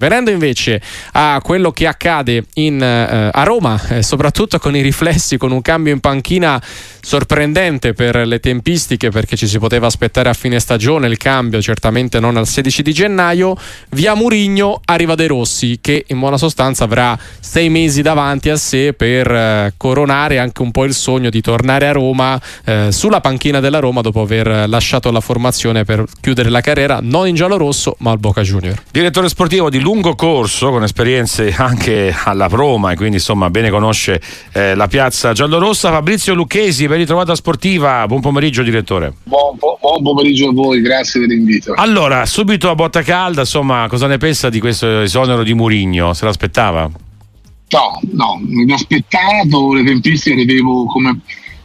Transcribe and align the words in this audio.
Venendo 0.00 0.30
invece 0.30 0.80
a 1.14 1.40
quello 1.42 1.72
che 1.72 1.88
accade 1.88 2.44
in, 2.54 2.80
eh, 2.80 3.30
a 3.32 3.42
Roma, 3.42 3.82
eh, 3.88 4.02
soprattutto 4.04 4.60
con 4.60 4.76
i 4.76 4.80
riflessi, 4.80 5.36
con 5.38 5.50
un 5.50 5.60
cambio 5.60 5.92
in 5.92 5.98
panchina 5.98 6.62
sorprendente 7.00 7.94
per 7.94 8.24
le 8.24 8.38
tempistiche, 8.38 9.10
perché 9.10 9.34
ci 9.34 9.48
si 9.48 9.58
poteva 9.58 9.88
aspettare 9.88 10.28
a 10.28 10.34
fine 10.34 10.60
stagione 10.60 11.08
il 11.08 11.16
cambio, 11.16 11.60
certamente 11.60 12.20
non 12.20 12.36
al 12.36 12.46
16 12.46 12.82
di 12.82 12.92
gennaio, 12.92 13.56
via 13.88 14.14
Murigno 14.14 14.82
arriva 14.84 15.16
De 15.16 15.26
Rossi, 15.26 15.78
che 15.80 16.04
in 16.06 16.20
buona 16.20 16.36
sostanza 16.36 16.84
avrà 16.84 17.18
sei 17.40 17.68
mesi 17.68 18.00
davanti 18.00 18.50
a 18.50 18.56
sé 18.56 18.92
per 18.92 19.28
eh, 19.28 19.74
coronare 19.76 20.38
anche 20.38 20.62
un 20.62 20.70
po' 20.70 20.84
il 20.84 20.94
sogno 20.94 21.28
di 21.28 21.40
tornare 21.40 21.88
a 21.88 21.92
Roma, 21.92 22.40
eh, 22.64 22.92
sulla 22.92 23.20
panchina 23.20 23.58
della 23.58 23.80
Roma, 23.80 24.00
dopo 24.02 24.20
aver 24.20 24.68
lasciato 24.68 25.10
la 25.10 25.20
formazione 25.20 25.82
per 25.82 26.04
chiudere 26.20 26.50
la 26.50 26.60
carriera, 26.60 27.00
non 27.02 27.26
in 27.26 27.34
giallo-rosso, 27.34 27.96
ma 27.98 28.12
al 28.12 28.20
Boca 28.20 28.42
Junior. 28.42 28.80
Direttore 28.92 29.28
sportivo 29.28 29.68
di 29.68 29.86
lungo 29.88 30.14
corso 30.14 30.68
con 30.68 30.82
esperienze 30.82 31.50
anche 31.56 32.14
alla 32.24 32.46
Roma 32.46 32.92
e 32.92 32.96
quindi 32.96 33.16
insomma 33.16 33.48
bene 33.48 33.70
conosce 33.70 34.20
eh, 34.52 34.74
la 34.74 34.86
piazza 34.86 35.32
giallorossa. 35.32 35.90
Fabrizio 35.90 36.34
Lucchesi, 36.34 36.86
ben 36.86 36.98
ritrovata 36.98 37.34
sportiva. 37.34 38.06
Buon 38.06 38.20
pomeriggio 38.20 38.62
direttore. 38.62 39.14
Buon, 39.24 39.56
po- 39.56 39.78
buon 39.80 40.02
pomeriggio 40.02 40.50
a 40.50 40.52
voi, 40.52 40.82
grazie 40.82 41.20
dell'invito. 41.20 41.72
Allora, 41.72 42.26
subito 42.26 42.68
a 42.68 42.74
botta 42.74 43.00
calda, 43.00 43.40
insomma, 43.40 43.86
cosa 43.88 44.06
ne 44.06 44.18
pensa 44.18 44.50
di 44.50 44.60
questo 44.60 45.00
esonero 45.00 45.42
di 45.42 45.54
Murigno? 45.54 46.12
Se 46.12 46.26
l'aspettava? 46.26 46.82
No, 46.82 48.00
no, 48.12 48.40
mi 48.42 48.70
aspettato, 48.70 49.72
le 49.72 49.84
tempistiche 49.84 50.36
le 50.36 50.44
vedevo 50.44 50.84
come 50.84 51.20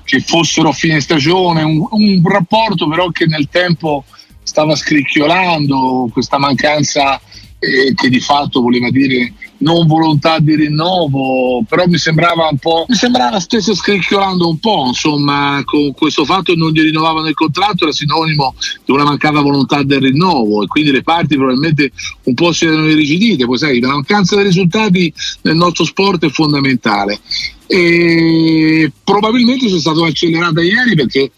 che 0.06 0.22
fossero 0.22 0.70
a 0.70 0.74
fine 0.74 1.02
stagione, 1.02 1.62
un, 1.64 1.86
un 1.90 2.22
rapporto 2.24 2.88
però 2.88 3.10
che 3.10 3.26
nel 3.26 3.50
tempo 3.52 4.06
stava 4.44 4.76
scricchiolando, 4.76 6.10
questa 6.14 6.38
mancanza 6.38 7.20
eh, 7.64 7.94
che 7.94 8.10
di 8.10 8.20
fatto 8.20 8.62
voleva 8.62 8.90
dire 8.90 9.34
non 9.60 9.88
volontà 9.88 10.40
di 10.40 10.56
rinnovo, 10.56 11.64
però 11.68 11.88
mi 11.88 11.98
sembrava 11.98 12.50
un 12.52 12.58
po', 12.58 12.86
mi 12.90 12.96
sembrava 12.96 13.40
stesse 13.40 13.74
scricchiolando 13.74 14.50
un 14.50 14.60
po', 14.60 14.86
insomma, 14.88 15.62
con 15.64 15.94
questo 15.94 16.26
fatto 16.26 16.52
che 16.52 16.58
non 16.58 16.72
gli 16.72 16.82
rinnovavano 16.82 17.30
il 17.30 17.34
contratto 17.34 17.86
era 17.86 17.94
sinonimo 17.94 18.56
di 18.84 18.92
una 18.92 19.06
mancata 19.06 19.40
volontà 19.40 19.82
del 19.84 20.02
rinnovo 20.02 20.64
e 20.64 20.68
quindi 20.68 20.92
le 20.92 21.02
parti 21.02 21.36
probabilmente 21.36 21.92
un 22.24 22.34
po' 22.34 22.52
si 22.52 22.66
erano 22.66 22.90
irrigidite, 22.90 23.46
poi 23.46 23.58
sai, 23.58 23.80
la 23.80 23.88
mancanza 23.90 24.36
dei 24.36 24.46
risultati 24.46 25.12
nel 25.44 25.56
nostro 25.56 25.86
sport 25.86 26.26
è 26.26 26.30
fondamentale 26.30 27.22
e 27.68 28.92
probabilmente 29.04 29.68
c'è 29.68 29.80
stata 29.80 30.00
un'accelerata 30.00 30.62
ieri 30.62 30.96
perché 30.96 31.32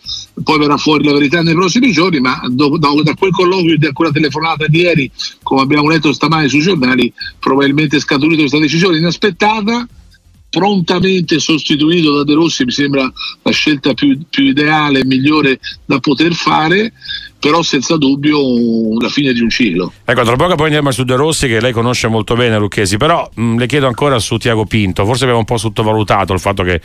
poi 0.44 0.60
verrà 0.60 0.78
fuori 0.78 1.06
la 1.06 1.14
verità 1.14 1.42
nei 1.42 1.54
prossimi 1.54 1.92
giorni, 1.92 2.20
ma 2.20 2.42
do, 2.50 2.78
do, 2.78 3.02
da 3.04 3.14
quel 3.14 3.32
colloquio, 3.32 3.78
da 3.78 3.92
quella 3.94 4.12
telefonata 4.12 4.68
di 4.68 4.80
ieri, 4.80 5.10
come 5.44 5.62
abbiamo 5.62 5.90
letto 5.90 6.12
stamani 6.12 6.50
sui 6.50 6.62
giornali, 6.62 7.12
probabilmente 7.40 7.98
è 7.98 8.00
scaturita 8.00 8.42
questa 8.42 8.60
decisione 8.60 8.98
inaspettata 8.98 9.88
prontamente 10.56 11.38
sostituito 11.38 12.16
da 12.16 12.24
De 12.24 12.34
Rossi 12.34 12.64
mi 12.64 12.72
sembra 12.72 13.12
la 13.42 13.52
scelta 13.52 13.94
più, 13.94 14.18
più 14.30 14.46
ideale 14.46 15.00
e 15.00 15.06
migliore 15.06 15.60
da 15.84 16.00
poter 16.00 16.34
fare 16.34 16.94
però 17.38 17.62
senza 17.62 17.98
dubbio 17.98 18.40
la 19.00 19.10
fine 19.10 19.32
di 19.32 19.40
un 19.40 19.52
ciclo. 19.52 19.92
Ecco, 20.04 20.24
tra 20.24 20.36
poco 20.36 20.56
poi 20.56 20.66
andiamo 20.66 20.90
su 20.90 21.04
De 21.04 21.16
Rossi 21.16 21.48
che 21.48 21.62
lei 21.62 21.74
conosce 21.74 22.08
molto 22.08 22.34
bene 22.36 22.58
Lucchesi, 22.58 22.98
però 22.98 23.30
mh, 23.32 23.58
le 23.58 23.68
chiedo 23.68 23.86
ancora 23.86 24.18
su 24.18 24.38
Tiago 24.38 24.66
Pinto, 24.66 25.06
forse 25.06 25.24
abbiamo 25.24 25.42
un 25.42 25.46
po' 25.46 25.58
sottovalutato 25.58 26.34
il 26.34 26.40
fatto 26.40 26.64
che 26.64 26.82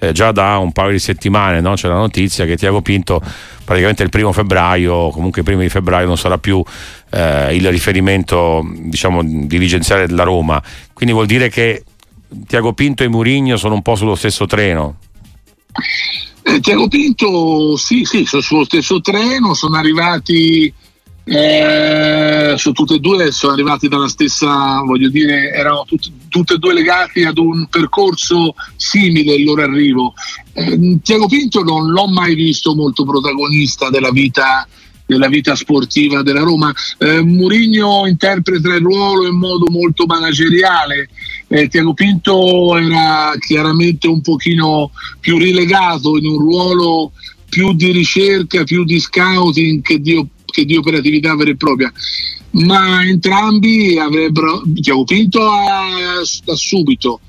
eh, 0.00 0.12
già 0.12 0.30
da 0.32 0.58
un 0.58 0.72
paio 0.72 0.90
di 0.90 0.98
settimane 0.98 1.62
no, 1.62 1.74
c'è 1.74 1.88
la 1.88 1.94
notizia 1.94 2.44
che 2.44 2.58
Tiago 2.58 2.82
Pinto 2.82 3.22
praticamente 3.64 4.02
il 4.02 4.10
primo 4.10 4.32
febbraio, 4.32 5.08
comunque 5.08 5.40
i 5.40 5.44
primi 5.44 5.62
di 5.62 5.70
febbraio 5.70 6.06
non 6.06 6.18
sarà 6.18 6.36
più 6.36 6.62
eh, 7.10 7.54
il 7.54 7.70
riferimento 7.70 8.68
diciamo 8.80 9.22
dirigenziale 9.24 10.06
della 10.06 10.24
Roma, 10.24 10.62
quindi 10.92 11.14
vuol 11.14 11.26
dire 11.26 11.48
che 11.48 11.84
Tiago 12.46 12.72
Pinto 12.72 13.02
e 13.02 13.08
Murigno 13.08 13.56
sono 13.56 13.74
un 13.74 13.82
po' 13.82 13.94
sullo 13.94 14.14
stesso 14.14 14.46
treno. 14.46 14.96
Eh, 16.42 16.60
Tiago 16.60 16.88
Pinto, 16.88 17.76
sì, 17.76 18.04
sì, 18.04 18.24
sono 18.24 18.42
sullo 18.42 18.64
stesso 18.64 19.00
treno, 19.00 19.54
sono 19.54 19.76
arrivati, 19.76 20.72
eh, 21.24 22.54
sono 22.56 22.74
tutte 22.74 22.94
e 22.94 22.98
due, 22.98 23.30
sono 23.30 23.52
arrivati 23.52 23.88
dalla 23.88 24.08
stessa, 24.08 24.80
voglio 24.84 25.08
dire, 25.08 25.52
erano 25.52 25.84
tutti, 25.86 26.12
tutte 26.28 26.54
e 26.54 26.58
due 26.58 26.74
legati 26.74 27.22
ad 27.24 27.38
un 27.38 27.66
percorso 27.68 28.54
simile 28.76 29.34
il 29.34 29.44
loro 29.44 29.62
arrivo. 29.62 30.14
Eh, 30.52 30.98
Tiago 31.02 31.28
Pinto 31.28 31.62
non 31.62 31.90
l'ho 31.90 32.08
mai 32.08 32.34
visto 32.34 32.74
molto 32.74 33.04
protagonista 33.04 33.88
della 33.88 34.10
vita 34.10 34.66
della 35.06 35.28
vita 35.28 35.54
sportiva 35.54 36.22
della 36.22 36.42
Roma. 36.42 36.72
Eh, 36.98 37.22
Murigno 37.22 38.06
interpreta 38.06 38.74
il 38.74 38.80
ruolo 38.80 39.26
in 39.26 39.36
modo 39.36 39.70
molto 39.70 40.06
manageriale, 40.06 41.08
eh, 41.48 41.68
Tiago 41.68 41.94
Pinto 41.94 42.76
era 42.76 43.32
chiaramente 43.38 44.08
un 44.08 44.20
pochino 44.20 44.90
più 45.20 45.38
rilegato 45.38 46.16
in 46.16 46.26
un 46.26 46.38
ruolo 46.38 47.12
più 47.48 47.74
di 47.74 47.90
ricerca, 47.90 48.64
più 48.64 48.84
di 48.84 48.98
scouting 48.98 49.82
che 49.82 50.00
di, 50.00 50.26
che 50.46 50.64
di 50.64 50.76
operatività 50.76 51.36
vera 51.36 51.50
e 51.50 51.56
propria. 51.56 51.92
Ma 52.52 53.04
entrambi 53.04 53.98
avrebbero, 53.98 54.62
Tiago 54.80 55.04
Pinto 55.04 55.40
da 56.44 56.54
subito, 56.54 57.20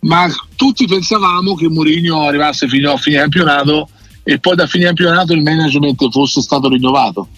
ma 0.00 0.28
tutti 0.56 0.86
pensavamo 0.86 1.54
che 1.54 1.68
Mourinho 1.68 2.22
arrivasse 2.22 2.68
fino 2.68 2.92
a 2.92 2.96
fine 2.96 3.18
campionato 3.18 3.88
e 4.24 4.38
poi 4.38 4.54
da 4.54 4.66
fine 4.66 4.86
campionato 4.86 5.32
il 5.32 5.42
management 5.42 6.10
fosse 6.10 6.40
stato 6.40 6.68
rinnovato. 6.68 7.28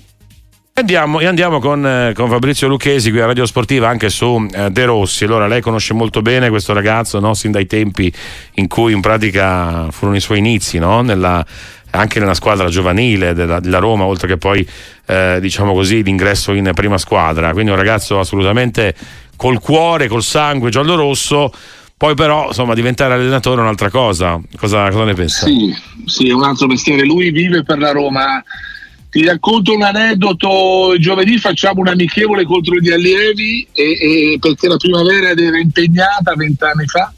Andiamo, 0.76 1.18
andiamo 1.18 1.60
con, 1.60 1.86
eh, 1.86 2.12
con, 2.16 2.28
Fabrizio 2.28 2.66
Lucchesi 2.66 3.10
qui 3.10 3.20
a 3.20 3.26
Radio 3.26 3.46
Sportiva 3.46 3.88
anche 3.88 4.10
su 4.10 4.44
eh, 4.52 4.70
De 4.70 4.84
Rossi. 4.84 5.22
Allora, 5.22 5.46
lei 5.46 5.60
conosce 5.60 5.94
molto 5.94 6.20
bene 6.20 6.48
questo 6.48 6.72
ragazzo, 6.72 7.20
no? 7.20 7.32
sin 7.34 7.52
dai 7.52 7.66
tempi 7.66 8.12
in 8.54 8.66
cui 8.66 8.92
in 8.92 9.00
pratica 9.00 9.88
furono 9.92 10.16
i 10.16 10.20
suoi 10.20 10.38
inizi, 10.38 10.78
no? 10.78 11.00
nella, 11.02 11.46
anche 11.90 12.18
nella 12.18 12.34
squadra 12.34 12.68
giovanile 12.68 13.34
della, 13.34 13.60
della 13.60 13.78
Roma, 13.78 14.04
oltre 14.04 14.26
che 14.26 14.36
poi 14.36 14.68
eh, 15.06 15.38
diciamo 15.40 15.74
così 15.74 16.02
l'ingresso 16.02 16.52
in 16.52 16.68
prima 16.74 16.98
squadra. 16.98 17.52
Quindi 17.52 17.70
un 17.70 17.76
ragazzo 17.76 18.18
assolutamente 18.18 18.96
col 19.36 19.60
cuore, 19.60 20.08
col 20.08 20.24
sangue 20.24 20.70
giallo-rosso. 20.70 21.52
Poi 21.96 22.14
però, 22.14 22.48
insomma, 22.48 22.74
diventare 22.74 23.14
allenatore 23.14 23.60
è 23.60 23.62
un'altra 23.62 23.90
cosa. 23.90 24.40
Cosa, 24.56 24.88
cosa 24.90 25.04
ne 25.04 25.14
pensa? 25.14 25.46
Sì, 25.46 25.74
sì, 26.04 26.28
è 26.28 26.32
un 26.32 26.42
altro 26.42 26.66
mestiere. 26.66 27.04
Lui 27.04 27.30
vive 27.30 27.62
per 27.62 27.78
la 27.78 27.92
Roma 27.92 28.42
ti 29.14 29.24
racconto 29.24 29.72
un 29.72 29.82
aneddoto, 29.82 30.96
giovedì 30.98 31.38
facciamo 31.38 31.80
un 31.82 31.86
amichevole 31.86 32.42
contro 32.44 32.74
gli 32.80 32.90
allievi 32.90 33.64
e, 33.72 34.32
e 34.32 34.38
perché 34.40 34.66
la 34.66 34.76
primavera 34.76 35.28
era 35.28 35.56
impegnata 35.56 36.34
vent'anni 36.34 36.84
fa 36.86 37.12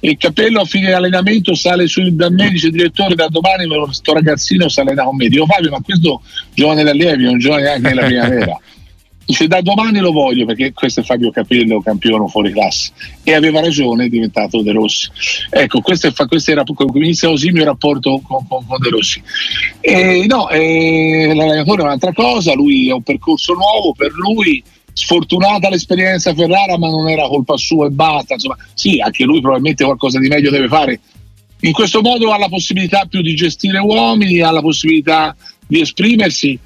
e 0.00 0.10
il 0.10 0.16
capello 0.18 0.62
a 0.62 0.64
fine 0.64 0.92
allenamento 0.92 1.54
sale 1.54 1.86
su 1.86 2.02
da 2.16 2.30
me, 2.30 2.50
dice 2.50 2.70
direttore 2.70 3.14
da 3.14 3.28
domani 3.28 3.66
questo 3.66 4.12
ragazzino 4.12 4.68
si 4.68 4.80
allena 4.80 5.04
con 5.04 5.14
me. 5.14 5.28
Dico 5.28 5.46
Fabio 5.46 5.70
ma 5.70 5.80
questo 5.80 6.20
giovane 6.52 6.82
d'allievi 6.82 7.26
è 7.26 7.28
un 7.28 7.38
giovane 7.38 7.68
anche 7.68 7.88
nella 7.88 8.02
primavera. 8.06 8.60
Dice 9.26 9.48
da 9.48 9.60
domani 9.60 9.98
lo 9.98 10.12
voglio 10.12 10.46
perché 10.46 10.72
questo 10.72 11.00
è 11.00 11.02
Fabio 11.02 11.32
Capello, 11.32 11.82
campione 11.82 12.28
fuori 12.28 12.52
classe. 12.52 12.92
E 13.24 13.34
aveva 13.34 13.60
ragione, 13.60 14.04
è 14.04 14.08
diventato 14.08 14.62
De 14.62 14.70
Rossi. 14.70 15.10
Ecco, 15.50 15.80
questo, 15.80 16.06
è, 16.06 16.26
questo 16.28 16.52
era 16.52 16.62
inizia 16.94 17.28
così 17.28 17.48
il 17.48 17.52
mio 17.52 17.64
rapporto 17.64 18.20
con, 18.20 18.46
con, 18.46 18.64
con 18.64 18.78
De 18.80 18.88
Rossi. 18.88 19.20
E, 19.80 20.26
no, 20.28 20.48
eh, 20.48 21.32
l'allenatore 21.34 21.82
è 21.82 21.84
un'altra 21.84 22.12
cosa, 22.12 22.54
lui 22.54 22.88
è 22.88 22.92
un 22.92 23.02
percorso 23.02 23.54
nuovo 23.54 23.92
per 23.94 24.12
lui. 24.12 24.62
Sfortunata 24.92 25.68
l'esperienza 25.70 26.32
Ferrara, 26.32 26.78
ma 26.78 26.88
non 26.88 27.08
era 27.08 27.26
colpa 27.26 27.56
sua 27.56 27.88
e 27.88 27.90
basta. 27.90 28.34
Insomma, 28.34 28.56
sì, 28.74 29.00
anche 29.00 29.24
lui 29.24 29.40
probabilmente 29.40 29.84
qualcosa 29.84 30.20
di 30.20 30.28
meglio 30.28 30.50
deve 30.50 30.68
fare. 30.68 31.00
In 31.62 31.72
questo 31.72 32.00
modo 32.00 32.30
ha 32.30 32.38
la 32.38 32.48
possibilità 32.48 33.06
più 33.06 33.22
di 33.22 33.34
gestire 33.34 33.78
uomini, 33.78 34.40
ha 34.40 34.52
la 34.52 34.60
possibilità 34.60 35.34
di 35.66 35.80
esprimersi 35.80 36.56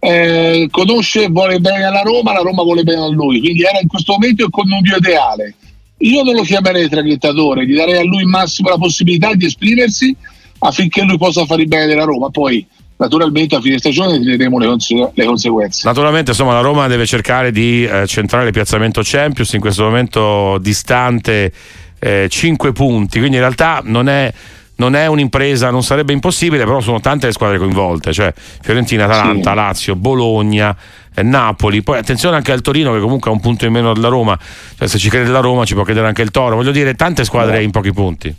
eh, 0.00 0.66
conosce 0.70 1.28
vuole 1.28 1.60
bene 1.60 1.84
alla 1.84 2.00
Roma, 2.00 2.32
la 2.32 2.40
Roma 2.40 2.62
vuole 2.62 2.82
bene 2.82 3.02
a 3.02 3.08
lui, 3.08 3.38
quindi 3.40 3.62
era 3.62 3.78
in 3.80 3.86
questo 3.86 4.12
momento 4.12 4.44
il 4.44 4.50
connubio 4.50 4.96
ideale. 4.96 5.54
Io 5.98 6.22
non 6.22 6.34
lo 6.34 6.42
chiamerei 6.42 6.88
traghettatore, 6.88 7.66
gli 7.66 7.76
darei 7.76 7.98
a 7.98 8.04
lui 8.04 8.24
massimo 8.24 8.70
la 8.70 8.78
possibilità 8.78 9.34
di 9.34 9.44
esprimersi 9.44 10.16
affinché 10.60 11.02
lui 11.02 11.18
possa 11.18 11.44
fare 11.44 11.62
il 11.62 11.68
bene 11.68 11.86
della 11.86 12.04
Roma. 12.04 12.30
Poi 12.30 12.66
naturalmente 12.96 13.56
a 13.56 13.60
fine 13.60 13.78
stagione 13.78 14.18
vedremo 14.18 14.58
le, 14.58 14.66
conse- 14.66 15.10
le, 15.12 15.24
conseguenze. 15.26 15.86
Naturalmente 15.86 16.30
insomma 16.30 16.54
la 16.54 16.60
Roma 16.60 16.86
deve 16.86 17.04
cercare 17.04 17.50
di 17.52 17.84
eh, 17.84 18.06
centrare 18.06 18.46
il 18.46 18.52
piazzamento 18.52 19.02
Champions 19.04 19.52
in 19.52 19.60
questo 19.60 19.84
momento 19.84 20.56
distante 20.58 21.52
eh, 21.98 22.26
5 22.30 22.72
punti, 22.72 23.18
quindi 23.18 23.36
in 23.36 23.42
realtà 23.42 23.82
non 23.84 24.08
è 24.08 24.32
non 24.80 24.96
è 24.96 25.06
un'impresa, 25.06 25.70
non 25.70 25.82
sarebbe 25.82 26.14
impossibile, 26.14 26.64
però 26.64 26.80
sono 26.80 27.00
tante 27.00 27.26
le 27.26 27.32
squadre 27.32 27.58
coinvolte, 27.58 28.14
cioè 28.14 28.32
Fiorentina, 28.34 29.04
Atalanta, 29.04 29.50
sì. 29.50 29.56
Lazio, 29.56 29.94
Bologna. 29.94 30.74
Eh, 31.14 31.22
Napoli, 31.22 31.82
poi 31.82 31.98
attenzione 31.98 32.36
anche 32.36 32.52
al 32.52 32.62
Torino 32.62 32.92
che 32.92 33.00
comunque 33.00 33.30
ha 33.30 33.34
un 33.34 33.40
punto 33.40 33.66
in 33.66 33.72
meno 33.72 33.92
della 33.92 34.08
Roma, 34.08 34.38
cioè, 34.78 34.88
se 34.88 34.96
ci 34.96 35.10
crede 35.10 35.28
la 35.28 35.40
Roma 35.40 35.64
ci 35.64 35.74
può 35.74 35.82
credere 35.82 36.06
anche 36.06 36.22
il 36.22 36.30
Toro, 36.30 36.54
voglio 36.54 36.70
dire 36.70 36.94
tante 36.94 37.24
squadre 37.24 37.56
no. 37.56 37.62
in 37.62 37.70
pochi 37.70 37.92
punti. 37.92 38.34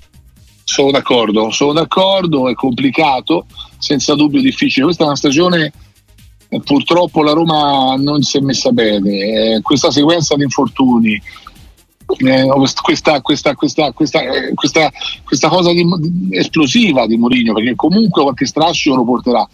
Sono 0.63 0.89
d'accordo, 0.89 1.51
sono 1.51 1.73
d'accordo, 1.73 2.49
è 2.49 2.53
complicato, 2.53 3.45
senza 3.77 4.15
dubbio 4.15 4.41
difficile. 4.41 4.85
Questa 4.85 5.03
è 5.03 5.07
una 5.07 5.15
stagione 5.15 5.71
purtroppo 6.63 7.23
la 7.23 7.33
Roma 7.33 7.95
non 7.97 8.21
si 8.23 8.37
è 8.37 8.41
messa 8.41 8.71
bene. 8.71 9.09
Eh, 9.55 9.61
questa 9.61 9.91
sequenza 9.91 10.35
di 10.35 10.43
infortuni, 10.43 11.21
eh, 12.17 12.47
questa, 12.81 13.21
questa, 13.21 13.53
questa, 13.53 13.91
questa, 13.93 15.49
cosa 15.49 15.71
di, 15.71 15.85
esplosiva 16.31 17.07
di 17.07 17.17
Mourinho, 17.17 17.53
perché 17.53 17.75
comunque 17.75 18.23
qualche 18.23 18.45
strascico 18.45 18.95
lo 18.95 19.03
porterà. 19.03 19.47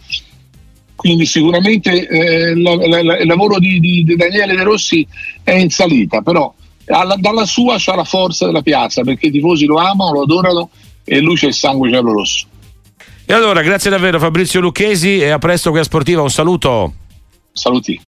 Quindi 0.94 1.26
sicuramente 1.26 2.08
eh, 2.08 2.60
la, 2.60 2.74
la, 2.74 3.02
la, 3.02 3.18
il 3.18 3.26
lavoro 3.26 3.58
di, 3.58 3.78
di, 3.78 4.16
Daniele 4.16 4.56
De 4.56 4.62
Rossi 4.64 5.06
è 5.44 5.52
in 5.52 5.70
salita, 5.70 6.22
però 6.22 6.52
alla, 6.86 7.14
dalla 7.16 7.46
sua 7.46 7.76
c'ha 7.78 7.94
la 7.94 8.04
forza 8.04 8.46
della 8.46 8.62
piazza, 8.62 9.02
perché 9.02 9.28
i 9.28 9.30
tifosi 9.30 9.64
lo 9.66 9.76
amano, 9.76 10.12
lo 10.12 10.22
adorano 10.22 10.70
e 11.04 11.20
lui 11.20 11.36
c'è 11.36 11.46
il 11.46 11.54
sangue 11.54 11.90
giallo 11.90 12.12
rosso. 12.12 12.46
E 13.24 13.32
allora, 13.32 13.62
grazie 13.62 13.90
davvero 13.90 14.18
Fabrizio 14.18 14.58
Lucchesi 14.60 15.18
e 15.18 15.28
a 15.28 15.38
presto 15.38 15.70
qui 15.70 15.78
a 15.78 15.84
Sportiva, 15.84 16.22
un 16.22 16.30
saluto. 16.30 16.94
Saluti. 17.52 18.00